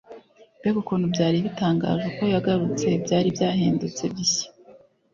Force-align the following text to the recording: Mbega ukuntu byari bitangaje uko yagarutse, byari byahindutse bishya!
Mbega 0.59 0.77
ukuntu 0.83 1.05
byari 1.13 1.37
bitangaje 1.45 2.03
uko 2.11 2.23
yagarutse, 2.33 2.87
byari 3.03 3.27
byahindutse 3.35 4.03
bishya! 4.13 4.47